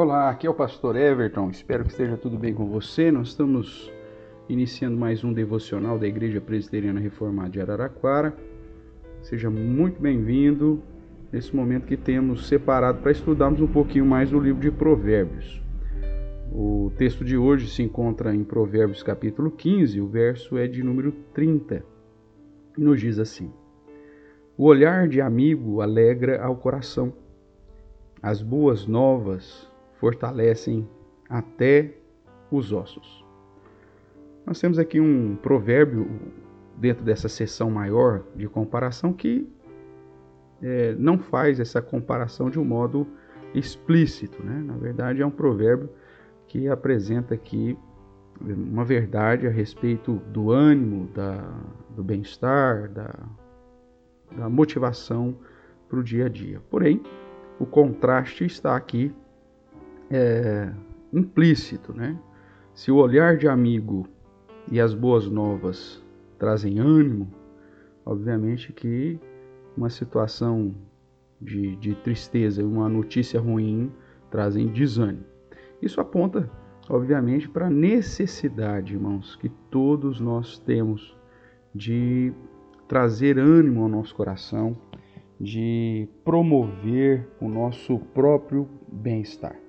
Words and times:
Olá, 0.00 0.30
aqui 0.30 0.46
é 0.46 0.50
o 0.50 0.54
pastor 0.54 0.94
Everton. 0.94 1.50
Espero 1.50 1.82
que 1.82 1.90
esteja 1.90 2.16
tudo 2.16 2.38
bem 2.38 2.54
com 2.54 2.68
você. 2.68 3.10
Nós 3.10 3.30
estamos 3.30 3.92
iniciando 4.48 4.96
mais 4.96 5.24
um 5.24 5.32
devocional 5.32 5.98
da 5.98 6.06
Igreja 6.06 6.40
Presbiteriana 6.40 7.00
Reformada 7.00 7.50
de 7.50 7.60
Araraquara. 7.60 8.32
Seja 9.22 9.50
muito 9.50 10.00
bem-vindo 10.00 10.80
nesse 11.32 11.54
momento 11.54 11.84
que 11.84 11.96
temos 11.96 12.46
separado 12.46 13.00
para 13.02 13.10
estudarmos 13.10 13.60
um 13.60 13.66
pouquinho 13.66 14.06
mais 14.06 14.30
no 14.30 14.38
livro 14.38 14.60
de 14.60 14.70
Provérbios. 14.70 15.60
O 16.52 16.92
texto 16.96 17.24
de 17.24 17.36
hoje 17.36 17.68
se 17.68 17.82
encontra 17.82 18.32
em 18.32 18.44
Provérbios 18.44 19.02
capítulo 19.02 19.50
15, 19.50 20.00
o 20.00 20.06
verso 20.06 20.56
é 20.56 20.68
de 20.68 20.80
número 20.80 21.10
30. 21.34 21.84
E 22.78 22.80
nos 22.80 23.00
diz 23.00 23.18
assim: 23.18 23.50
O 24.56 24.62
olhar 24.66 25.08
de 25.08 25.20
amigo 25.20 25.80
alegra 25.80 26.40
ao 26.40 26.54
coração. 26.54 27.12
As 28.22 28.40
boas 28.40 28.86
novas 28.86 29.67
fortalecem 29.98 30.88
até 31.28 31.94
os 32.50 32.72
ossos. 32.72 33.24
Nós 34.46 34.58
temos 34.60 34.78
aqui 34.78 35.00
um 35.00 35.36
provérbio 35.36 36.08
dentro 36.76 37.04
dessa 37.04 37.28
seção 37.28 37.70
maior 37.70 38.22
de 38.34 38.48
comparação 38.48 39.12
que 39.12 39.46
é, 40.62 40.94
não 40.94 41.18
faz 41.18 41.60
essa 41.60 41.82
comparação 41.82 42.48
de 42.48 42.58
um 42.58 42.64
modo 42.64 43.06
explícito. 43.54 44.42
Né? 44.42 44.62
Na 44.64 44.76
verdade, 44.76 45.20
é 45.20 45.26
um 45.26 45.30
provérbio 45.30 45.90
que 46.46 46.68
apresenta 46.68 47.34
aqui 47.34 47.76
uma 48.40 48.84
verdade 48.84 49.46
a 49.46 49.50
respeito 49.50 50.14
do 50.32 50.50
ânimo, 50.50 51.08
da, 51.08 51.42
do 51.90 52.04
bem-estar, 52.04 52.88
da, 52.88 53.12
da 54.36 54.48
motivação 54.48 55.36
para 55.88 55.98
o 55.98 56.02
dia 56.02 56.26
a 56.26 56.28
dia. 56.28 56.60
Porém, 56.70 57.02
o 57.58 57.66
contraste 57.66 58.44
está 58.44 58.76
aqui 58.76 59.12
é, 60.10 60.72
implícito, 61.12 61.92
né? 61.92 62.18
Se 62.74 62.90
o 62.90 62.96
olhar 62.96 63.36
de 63.36 63.48
amigo 63.48 64.06
e 64.70 64.80
as 64.80 64.94
boas 64.94 65.28
novas 65.28 66.02
trazem 66.38 66.78
ânimo, 66.78 67.28
obviamente 68.04 68.72
que 68.72 69.18
uma 69.76 69.90
situação 69.90 70.74
de, 71.40 71.76
de 71.76 71.94
tristeza 71.96 72.62
e 72.62 72.64
uma 72.64 72.88
notícia 72.88 73.40
ruim 73.40 73.92
trazem 74.30 74.68
desânimo. 74.68 75.24
Isso 75.80 76.00
aponta, 76.00 76.50
obviamente, 76.88 77.48
para 77.48 77.66
a 77.66 77.70
necessidade, 77.70 78.94
irmãos, 78.94 79.36
que 79.36 79.48
todos 79.70 80.20
nós 80.20 80.58
temos 80.58 81.16
de 81.74 82.32
trazer 82.86 83.38
ânimo 83.38 83.82
ao 83.82 83.88
nosso 83.88 84.14
coração, 84.14 84.76
de 85.40 86.08
promover 86.24 87.28
o 87.40 87.48
nosso 87.48 87.98
próprio 87.98 88.68
bem-estar. 88.90 89.67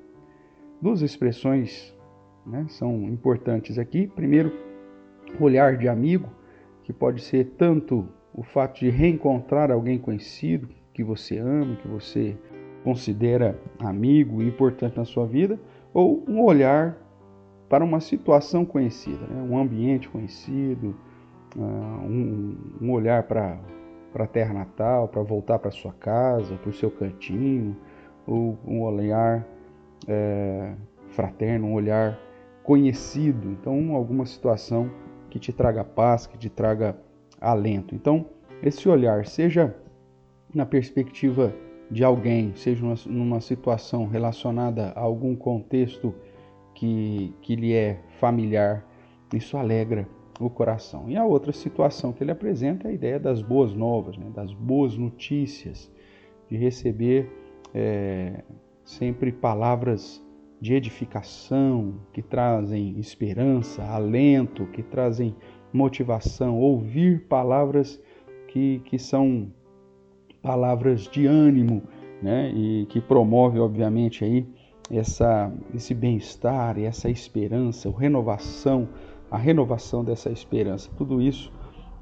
Duas 0.82 1.02
expressões 1.02 1.94
né, 2.46 2.66
são 2.70 3.04
importantes 3.04 3.78
aqui. 3.78 4.08
Primeiro, 4.08 4.54
olhar 5.40 5.78
de 5.78 5.88
amigo, 5.90 6.30
que 6.84 6.94
pode 6.94 7.22
ser 7.22 7.54
tanto 7.58 8.08
o 8.34 8.44
fato 8.44 8.80
de 8.80 8.90
reencontrar 8.90 9.72
alguém 9.72 10.00
conhecido 10.00 10.70
que 10.94 11.04
você 11.04 11.38
ama, 11.38 11.76
que 11.76 11.88
você 11.88 12.38
considera 12.84 13.60
amigo 13.80 14.42
e 14.42 14.48
importante 14.48 14.98
na 14.98 15.06
sua 15.06 15.26
vida, 15.26 15.60
ou 15.94 16.24
um 16.28 16.42
olhar 16.42 16.98
para 17.68 17.84
uma 17.84 18.00
situação 18.00 18.66
conhecida, 18.66 19.28
né? 19.28 19.42
um 19.50 19.58
ambiente 19.58 20.10
conhecido, 20.10 20.96
uh, 21.56 21.62
um, 21.62 22.58
um, 22.82 22.92
olhar 22.92 23.24
para 23.24 23.60
a 24.16 24.28
terra 24.28 24.54
natal, 24.54 25.08
para 25.08 25.22
voltar 25.22 25.60
para 25.60 25.72
sua 25.72 25.94
casa, 25.94 26.56
para 26.56 26.70
o 26.70 26.74
seu 26.74 26.90
cantinho, 26.90 27.76
ou 28.26 28.58
um 28.66 28.82
olhar 28.82 29.46
é, 30.08 30.74
fraterno, 31.10 31.68
um 31.68 31.74
olhar 31.74 32.20
conhecido. 32.64 33.50
Então, 33.50 33.96
alguma 33.96 34.26
situação 34.26 34.90
que 35.30 35.40
te 35.40 35.52
traga 35.52 35.84
paz, 35.84 36.28
que 36.28 36.38
te 36.38 36.50
traga 36.50 36.98
alento. 37.40 37.96
Então, 37.96 38.26
esse 38.62 38.90
olhar, 38.90 39.26
seja 39.26 39.76
na 40.54 40.66
perspectiva 40.66 41.54
de 41.90 42.04
alguém, 42.04 42.54
seja 42.56 42.86
numa 43.08 43.42
situação 43.42 44.08
relacionada 44.08 44.90
a 44.96 45.00
algum 45.00 45.36
contexto 45.36 46.14
que, 46.76 47.34
que 47.42 47.56
lhe 47.56 47.74
é 47.74 48.00
familiar, 48.20 48.86
isso 49.34 49.58
alegra 49.58 50.08
o 50.40 50.50
coração. 50.50 51.10
E 51.10 51.18
a 51.18 51.26
outra 51.26 51.52
situação 51.52 52.14
que 52.14 52.24
ele 52.24 52.32
apresenta 52.32 52.88
é 52.88 52.92
a 52.92 52.94
ideia 52.94 53.20
das 53.20 53.42
boas 53.42 53.74
novas, 53.74 54.18
né? 54.18 54.32
das 54.34 54.54
boas 54.54 54.98
notícias, 54.98 55.92
de 56.50 56.58
receber 56.58 57.30
é, 57.74 58.44
sempre 58.90 59.32
palavras 59.32 60.20
de 60.60 60.74
edificação, 60.74 61.94
que 62.12 62.24
trazem 62.24 63.00
esperança, 63.00 63.84
alento, 63.84 64.66
que 64.68 64.82
trazem 64.82 65.36
motivação, 65.72 66.58
ouvir 66.58 67.28
palavras 67.28 68.02
que, 68.48 68.82
que 68.86 68.98
são 68.98 69.52
palavras 70.42 71.04
de 71.08 71.28
ânimo, 71.28 71.84
né? 72.22 72.52
E 72.52 72.88
que 72.88 73.00
promove, 73.00 73.60
obviamente, 73.60 74.26
aí 74.26 74.48
essa, 74.90 75.54
esse 75.74 75.94
bem-estar 75.94 76.80
e 76.80 76.86
essa 76.86 77.12
esperança, 77.12 77.90
a 77.90 77.98
renovação, 77.98 78.90
a 79.30 79.38
renovação 79.38 80.04
dessa 80.04 80.32
esperança. 80.32 80.90
Tudo 80.98 81.22
isso 81.22 81.54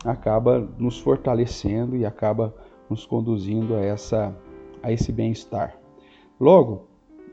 acaba 0.06 0.66
nos 0.80 0.98
fortalecendo 0.98 1.98
e 1.98 2.06
acaba 2.06 2.56
nos 2.90 3.06
conduzindo 3.06 3.76
a, 3.76 3.82
essa, 3.82 4.34
a 4.82 4.90
esse 4.90 5.12
bem-estar. 5.12 5.78
Logo, 6.40 6.88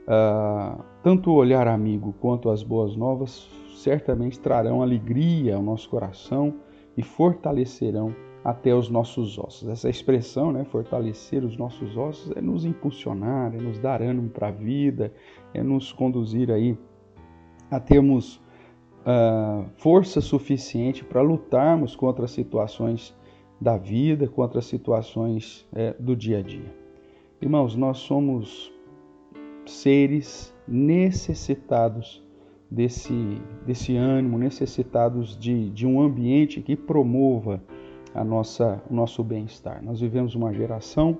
uh, 0.09 0.82
tanto 1.03 1.31
o 1.31 1.34
olhar 1.34 1.69
amigo 1.69 2.15
quanto 2.20 2.48
as 2.48 2.62
boas 2.62 2.97
novas 2.97 3.48
certamente 3.76 4.38
trarão 4.38 4.81
alegria 4.81 5.56
ao 5.56 5.62
nosso 5.62 5.91
coração 5.91 6.54
e 6.97 7.03
fortalecerão 7.03 8.15
até 8.42 8.75
os 8.75 8.88
nossos 8.88 9.38
ossos. 9.38 9.69
Essa 9.69 9.88
expressão, 9.88 10.53
né, 10.53 10.65
fortalecer 10.65 11.44
os 11.44 11.56
nossos 11.56 11.97
ossos, 11.97 12.34
é 12.37 12.41
nos 12.41 12.65
impulsionar, 12.65 13.54
é 13.54 13.59
nos 13.59 13.78
dar 13.78 14.03
ânimo 14.03 14.28
para 14.31 14.48
a 14.48 14.50
vida, 14.50 15.12
é 15.53 15.62
nos 15.62 15.92
conduzir 15.92 16.50
aí 16.50 16.78
a 17.71 17.81
termos 17.81 18.36
uh, 19.00 19.69
força 19.76 20.21
suficiente 20.21 21.04
para 21.04 21.22
lutarmos 21.22 21.97
contra 21.97 22.25
as 22.25 22.31
situações 22.31 23.15
da 23.60 23.76
vida, 23.76 24.28
contra 24.28 24.59
as 24.59 24.66
situações 24.66 25.66
é, 25.75 25.94
do 25.98 26.15
dia 26.15 26.38
a 26.38 26.42
dia. 26.42 26.75
Irmãos, 27.41 27.76
nós 27.76 27.98
somos 27.98 28.74
seres 29.67 30.55
necessitados 30.67 32.23
desse, 32.71 33.41
desse 33.67 33.97
ânimo, 33.97 34.39
necessitados 34.39 35.39
de, 35.39 35.71
de 35.71 35.87
um 35.87 36.01
ambiente 36.01 36.61
que 36.61 36.77
promova 36.77 37.63
a 38.15 38.25
nossa, 38.25 38.83
o 38.91 38.95
nosso 38.95 39.23
bem-estar. 39.23 39.83
Nós 39.83 40.01
vivemos 40.01 40.35
uma 40.35 40.53
geração 40.53 41.19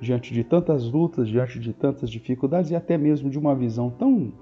diante 0.00 0.32
de 0.32 0.44
tantas 0.44 0.90
lutas, 0.90 1.28
diante 1.28 1.58
de 1.58 1.72
tantas 1.72 2.10
dificuldades 2.10 2.70
e 2.70 2.76
até 2.76 2.96
mesmo 2.96 3.28
de 3.28 3.38
uma 3.38 3.54
visão 3.54 3.90
tão, 3.90 4.32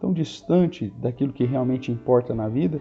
tão 0.00 0.12
distante 0.12 0.92
daquilo 0.98 1.32
que 1.32 1.44
realmente 1.44 1.92
importa 1.92 2.34
na 2.34 2.48
vida, 2.48 2.80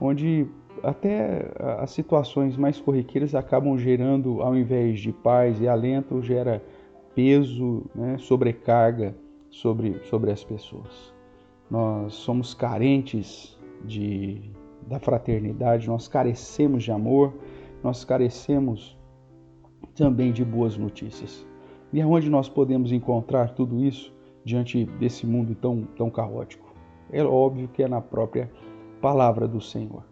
onde 0.00 0.46
até 0.82 1.52
as 1.78 1.90
situações 1.90 2.56
mais 2.56 2.80
corriqueiras 2.80 3.34
acabam 3.34 3.76
gerando, 3.76 4.40
ao 4.40 4.56
invés 4.56 4.98
de 4.98 5.12
paz 5.12 5.60
e 5.60 5.68
alento, 5.68 6.22
gera 6.22 6.62
peso, 7.14 7.84
né, 7.94 8.16
sobrecarga 8.18 9.14
sobre, 9.50 10.00
sobre 10.04 10.30
as 10.30 10.44
pessoas. 10.44 11.12
Nós 11.70 12.14
somos 12.14 12.54
carentes 12.54 13.58
de, 13.84 14.50
da 14.86 14.98
fraternidade, 14.98 15.88
nós 15.88 16.08
carecemos 16.08 16.84
de 16.84 16.92
amor, 16.92 17.34
nós 17.82 18.04
carecemos 18.04 18.96
também 19.94 20.32
de 20.32 20.44
boas 20.44 20.76
notícias. 20.76 21.46
E 21.92 22.00
aonde 22.00 22.30
nós 22.30 22.48
podemos 22.48 22.92
encontrar 22.92 23.50
tudo 23.50 23.84
isso 23.84 24.12
diante 24.44 24.84
desse 24.84 25.26
mundo 25.26 25.54
tão, 25.54 25.84
tão 25.96 26.10
caótico? 26.10 26.72
É 27.12 27.22
óbvio 27.22 27.68
que 27.68 27.82
é 27.82 27.88
na 27.88 28.00
própria 28.00 28.50
palavra 29.00 29.48
do 29.48 29.60
Senhor. 29.60 30.04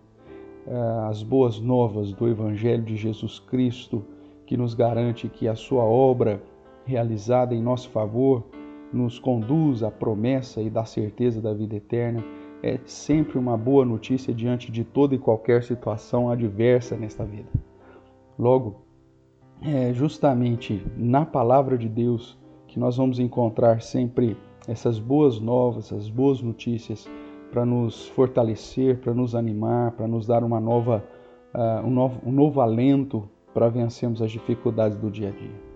É, 0.67 1.09
as 1.09 1.23
boas 1.23 1.61
novas 1.61 2.13
do 2.13 2.29
Evangelho 2.29 2.83
de 2.83 2.97
Jesus 2.97 3.39
Cristo, 3.39 4.05
que 4.45 4.57
nos 4.57 4.75
garante 4.75 5.29
que 5.29 5.47
a 5.47 5.55
sua 5.55 5.85
obra 5.85 6.43
realizada 6.85 7.55
em 7.55 7.63
nosso 7.63 7.89
favor 7.91 8.45
nos 8.93 9.19
conduz 9.19 9.83
à 9.83 9.91
promessa 9.91 10.63
e 10.63 10.71
da 10.71 10.85
certeza 10.85 11.41
da 11.41 11.53
vida 11.53 11.77
eterna, 11.77 12.25
é 12.63 12.79
sempre 12.85 13.39
uma 13.39 13.57
boa 13.57 13.85
notícia 13.85 14.35
diante 14.35 14.73
de 14.73 14.85
toda 14.85 15.15
e 15.15 15.19
qualquer 15.19 15.63
situação 15.63 16.31
adversa 16.31 16.97
nesta 16.97 17.25
vida. 17.25 17.49
Logo, 18.39 18.83
é 19.63 19.93
justamente 19.93 20.85
na 20.97 21.25
palavra 21.25 21.77
de 21.77 21.89
Deus 21.89 22.39
que 22.67 22.79
nós 22.79 22.97
vamos 22.97 23.19
encontrar 23.19 23.81
sempre 23.83 24.37
essas 24.67 24.99
boas 24.99 25.41
novas, 25.41 25.87
essas 25.87 26.09
boas 26.09 26.41
notícias 26.43 27.09
para 27.51 27.65
nos 27.65 28.07
fortalecer, 28.09 28.99
para 28.99 29.15
nos 29.15 29.35
animar, 29.35 29.93
para 29.93 30.07
nos 30.07 30.27
dar 30.27 30.45
uma 30.45 30.61
nova, 30.61 31.03
uh, 31.55 31.87
um, 31.87 31.91
novo, 31.91 32.21
um 32.25 32.33
novo 32.33 32.61
alento 32.61 33.29
para 33.55 33.69
vencermos 33.69 34.21
as 34.21 34.31
dificuldades 34.31 34.99
do 34.99 35.11
dia 35.11 35.29
a 35.29 35.33
dia. 35.33 35.69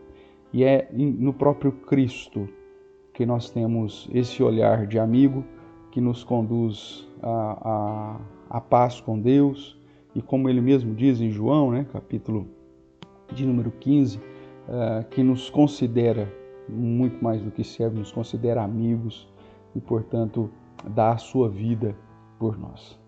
E 0.52 0.64
é 0.64 0.88
no 0.92 1.32
próprio 1.32 1.72
Cristo 1.72 2.46
que 3.12 3.26
nós 3.26 3.50
temos 3.50 4.08
esse 4.12 4.42
olhar 4.42 4.86
de 4.86 4.98
amigo 4.98 5.44
que 5.90 6.00
nos 6.00 6.24
conduz 6.24 7.06
a, 7.22 8.20
a 8.50 8.60
paz 8.60 9.00
com 9.00 9.20
Deus 9.20 9.78
e 10.14 10.20
como 10.20 10.48
ele 10.48 10.60
mesmo 10.60 10.94
diz 10.94 11.20
em 11.20 11.30
João, 11.30 11.70
né, 11.70 11.86
capítulo 11.92 12.46
de 13.32 13.46
número 13.46 13.70
15, 13.70 14.18
uh, 14.18 14.20
eh, 14.68 15.06
que 15.10 15.22
nos 15.22 15.48
considera 15.48 16.30
muito 16.68 17.22
mais 17.22 17.42
do 17.42 17.50
que 17.50 17.64
servo, 17.64 17.98
nos 17.98 18.12
considera 18.12 18.62
amigos 18.62 19.26
e, 19.74 19.80
portanto, 19.80 20.50
dá 20.94 21.12
a 21.12 21.18
sua 21.18 21.48
vida 21.48 21.96
por 22.38 22.58
nós. 22.58 22.98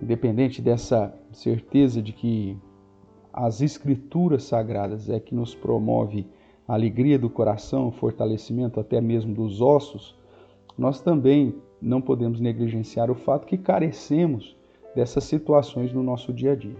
Independente 0.00 0.62
dessa 0.62 1.14
certeza 1.30 2.00
de 2.00 2.12
que 2.12 2.56
as 3.32 3.60
escrituras 3.60 4.44
sagradas 4.44 5.08
é 5.08 5.20
que 5.20 5.34
nos 5.34 5.54
promove 5.54 6.26
a 6.66 6.74
alegria 6.74 7.18
do 7.18 7.28
coração, 7.28 7.88
o 7.88 7.92
fortalecimento 7.92 8.78
até 8.78 9.00
mesmo 9.00 9.34
dos 9.34 9.60
ossos, 9.60 10.16
nós 10.78 11.00
também 11.00 11.54
não 11.80 12.00
podemos 12.00 12.40
negligenciar 12.40 13.10
o 13.10 13.14
fato 13.14 13.46
que 13.46 13.58
carecemos 13.58 14.56
dessas 14.94 15.24
situações 15.24 15.92
no 15.92 16.02
nosso 16.02 16.32
dia 16.32 16.52
a 16.52 16.56
dia. 16.56 16.76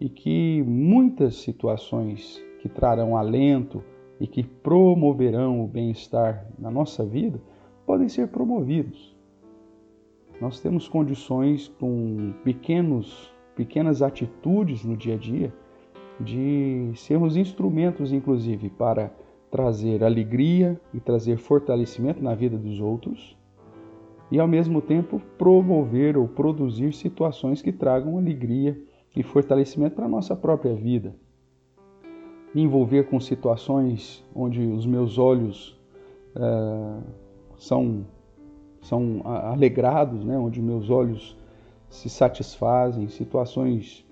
E 0.00 0.08
que 0.08 0.62
muitas 0.66 1.36
situações 1.36 2.42
que 2.60 2.68
trarão 2.68 3.16
alento 3.16 3.82
e 4.18 4.26
que 4.26 4.42
promoverão 4.42 5.62
o 5.62 5.66
bem-estar 5.66 6.46
na 6.58 6.70
nossa 6.70 7.04
vida 7.04 7.40
podem 7.84 8.08
ser 8.08 8.28
promovidos. 8.28 9.14
Nós 10.40 10.60
temos 10.60 10.88
condições 10.88 11.68
com 11.80 12.34
pequenos, 12.44 13.32
pequenas 13.54 14.02
atitudes 14.02 14.84
no 14.84 14.96
dia 14.96 15.14
a 15.14 15.18
dia 15.18 15.52
de 16.20 16.92
sermos 16.96 17.36
instrumentos, 17.36 18.12
inclusive, 18.12 18.70
para 18.70 19.12
trazer 19.50 20.02
alegria 20.02 20.80
e 20.92 21.00
trazer 21.00 21.38
fortalecimento 21.38 22.22
na 22.22 22.34
vida 22.34 22.56
dos 22.56 22.80
outros 22.80 23.36
e, 24.30 24.40
ao 24.40 24.48
mesmo 24.48 24.80
tempo, 24.80 25.20
promover 25.38 26.16
ou 26.16 26.26
produzir 26.26 26.92
situações 26.92 27.62
que 27.62 27.72
tragam 27.72 28.18
alegria 28.18 28.78
e 29.14 29.22
fortalecimento 29.22 29.94
para 29.94 30.06
a 30.06 30.08
nossa 30.08 30.34
própria 30.34 30.74
vida. 30.74 31.14
Me 32.54 32.62
envolver 32.62 33.04
com 33.04 33.20
situações 33.20 34.24
onde 34.34 34.60
os 34.62 34.86
meus 34.86 35.18
olhos 35.18 35.78
uh, 36.34 37.02
são, 37.56 38.06
são 38.80 39.20
alegrados, 39.24 40.24
né? 40.24 40.36
onde 40.38 40.60
meus 40.60 40.90
olhos 40.90 41.36
se 41.88 42.08
satisfazem, 42.08 43.08
situações 43.08 44.05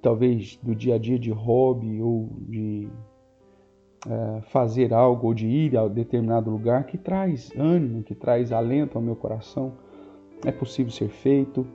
talvez 0.00 0.58
do 0.62 0.74
dia 0.74 0.94
a 0.96 0.98
dia 0.98 1.18
de 1.18 1.30
hobby 1.30 2.00
ou 2.00 2.30
de 2.40 2.88
é, 4.06 4.40
fazer 4.42 4.92
algo 4.92 5.28
ou 5.28 5.34
de 5.34 5.46
ir 5.46 5.76
a 5.76 5.88
determinado 5.88 6.50
lugar 6.50 6.84
que 6.84 6.98
traz 6.98 7.50
ânimo, 7.56 8.02
que 8.02 8.14
traz 8.14 8.52
alento 8.52 8.98
ao 8.98 9.02
meu 9.02 9.16
coração. 9.16 9.72
É 10.44 10.52
possível 10.52 10.92
ser 10.92 11.08
feito. 11.08 11.66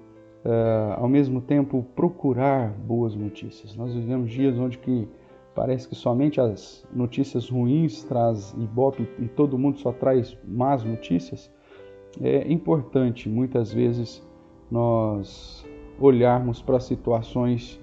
É, 0.45 0.95
ao 0.95 1.09
mesmo 1.09 1.41
tempo, 1.41 1.85
procurar 1.95 2.71
boas 2.71 3.15
notícias. 3.15 3.75
Nós 3.75 3.93
vivemos 3.93 4.31
dias 4.31 4.57
onde 4.57 4.77
que 4.77 5.07
parece 5.53 5.87
que 5.87 5.95
somente 5.95 6.39
as 6.39 6.87
notícias 6.93 7.49
ruins 7.49 8.03
traz 8.03 8.53
ibope 8.57 9.09
e 9.19 9.27
todo 9.27 9.57
mundo 9.57 9.79
só 9.79 9.91
traz 9.91 10.37
más 10.47 10.83
notícias. 10.83 11.51
É 12.21 12.49
importante 12.51 13.27
muitas 13.27 13.73
vezes 13.73 14.25
nós 14.71 15.65
olharmos 15.99 16.61
para 16.61 16.79
situações 16.79 17.79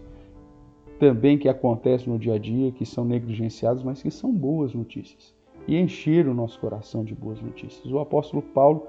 também 0.99 1.39
que 1.39 1.49
acontecem 1.49 2.13
no 2.13 2.19
dia 2.19 2.35
a 2.35 2.39
dia, 2.39 2.73
que 2.73 2.87
são 2.87 3.05
negligenciados, 3.05 3.83
mas 3.83 4.03
que 4.03 4.11
são 4.11 4.33
boas 4.33 4.75
notícias. 4.75 5.35
E 5.67 5.77
encher 5.77 6.27
o 6.29 6.35
nosso 6.35 6.59
coração 6.61 7.05
de 7.05 7.15
boas 7.15 7.41
notícias. 7.41 7.93
O 7.93 7.99
apóstolo 7.99 8.43
Paulo, 8.43 8.87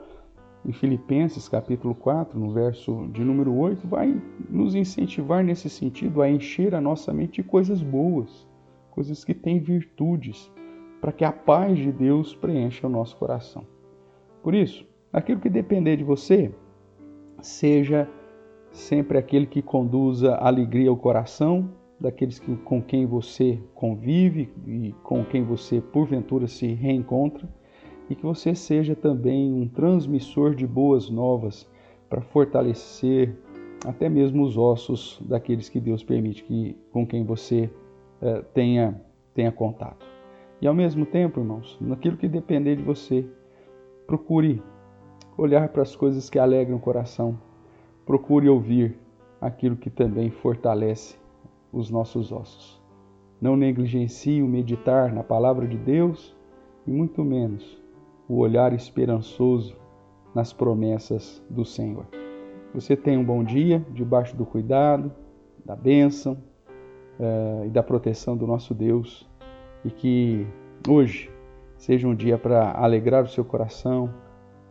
em 0.66 0.72
Filipenses 0.72 1.48
capítulo 1.48 1.96
4, 1.96 2.40
no 2.40 2.52
verso 2.52 3.08
de 3.14 3.24
número 3.24 3.56
8, 3.56 3.88
vai 3.88 4.22
nos 4.50 4.76
incentivar 4.76 5.44
nesse 5.44 5.70
sentido 5.70 6.22
a 6.22 6.30
encher 6.30 6.76
a 6.76 6.82
nossa 6.82 7.14
mente 7.14 7.42
de 7.42 7.48
coisas 7.48 7.82
boas, 7.82 8.48
coisas 8.92 9.24
que 9.24 9.34
têm 9.34 9.60
virtudes, 9.60 10.52
para 11.02 11.12
que 11.12 11.24
a 11.24 11.32
paz 11.32 11.78
de 11.78 11.92
Deus 11.92 12.36
preencha 12.36 12.88
o 12.88 12.90
nosso 12.90 13.16
coração. 13.18 13.66
Por 14.44 14.54
isso, 14.54 14.86
aquilo 15.12 15.40
que 15.40 15.50
depender 15.50 15.98
de 15.98 16.04
você, 16.04 16.52
seja 17.42 18.10
sempre 18.72 19.18
aquele 19.18 19.46
que 19.46 19.62
conduza 19.62 20.36
alegria 20.36 20.90
ao 20.90 20.98
coração, 20.98 21.70
daqueles 22.00 22.40
que, 22.40 22.56
com 22.58 22.82
quem 22.82 23.06
você 23.06 23.60
convive 23.74 24.50
e 24.66 24.94
com 25.04 25.24
quem 25.24 25.44
você 25.44 25.82
porventura 25.82 26.48
se 26.48 26.68
reencontra, 26.68 27.48
e 28.10 28.16
que 28.16 28.24
você 28.24 28.56
seja 28.56 28.96
também 28.96 29.52
um 29.52 29.68
transmissor 29.68 30.56
de 30.56 30.66
boas 30.66 31.10
novas 31.10 31.70
para 32.10 32.22
fortalecer 32.22 33.36
até 33.86 34.08
mesmo 34.10 34.44
os 34.44 34.58
ossos 34.58 35.22
daqueles 35.28 35.70
que 35.70 35.80
Deus 35.80 36.04
permite 36.04 36.44
que 36.44 36.76
com 36.92 37.06
quem 37.06 37.26
você 37.26 37.70
eh, 38.22 38.44
tenha 38.54 39.02
tenha 39.34 39.52
contato. 39.52 40.06
E 40.60 40.68
ao 40.68 40.74
mesmo 40.74 41.06
tempo, 41.06 41.40
irmãos, 41.40 41.78
naquilo 41.80 42.18
que 42.18 42.28
depender 42.28 42.76
de 42.76 42.82
você, 42.82 43.24
procure 44.08 44.64
olhar 45.38 45.70
para 45.70 45.84
as 45.84 45.96
coisas 45.96 46.28
que 46.28 46.40
alegram 46.40 46.78
o 46.78 46.80
coração. 46.80 47.40
Procure 48.04 48.50
ouvir 48.50 48.98
aquilo 49.40 49.76
que 49.76 49.92
também 49.92 50.32
fortalece 50.32 51.16
os 51.78 51.90
nossos 51.90 52.32
ossos. 52.32 52.82
Não 53.40 53.56
negligencie 53.56 54.42
o 54.42 54.48
meditar 54.48 55.14
na 55.14 55.24
palavra 55.24 55.68
de 55.68 55.78
Deus 55.78 56.36
e 56.86 56.92
muito 56.92 57.24
menos 57.24 57.82
o 58.28 58.38
olhar 58.38 58.74
esperançoso 58.74 59.76
nas 60.34 60.52
promessas 60.52 61.44
do 61.50 61.64
Senhor. 61.64 62.06
Você 62.74 62.96
tenha 62.96 63.20
um 63.20 63.24
bom 63.24 63.44
dia 63.44 63.86
debaixo 63.94 64.36
do 64.36 64.46
cuidado, 64.46 65.12
da 65.64 65.76
bênção 65.76 66.34
uh, 67.20 67.66
e 67.66 67.70
da 67.70 67.84
proteção 67.84 68.36
do 68.36 68.48
nosso 68.48 68.74
Deus 68.74 69.30
e 69.86 69.92
que 69.92 70.48
hoje 70.88 71.30
seja 71.78 72.08
um 72.08 72.16
dia 72.16 72.38
para 72.38 72.72
alegrar 72.72 73.24
o 73.24 73.28
seu 73.28 73.46
coração 73.46 74.14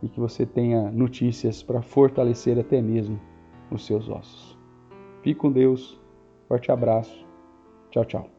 e 0.03 0.09
que 0.09 0.19
você 0.19 0.45
tenha 0.45 0.91
notícias 0.91 1.63
para 1.63 1.81
fortalecer 1.81 2.59
até 2.59 2.81
mesmo 2.81 3.19
os 3.71 3.85
seus 3.85 4.09
ossos. 4.09 4.57
Fique 5.21 5.39
com 5.39 5.51
Deus. 5.51 5.99
Forte 6.47 6.71
abraço. 6.71 7.25
Tchau, 7.91 8.05
tchau. 8.05 8.36